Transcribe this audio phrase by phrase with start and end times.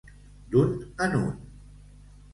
[0.55, 0.79] D'un
[1.09, 1.37] en un.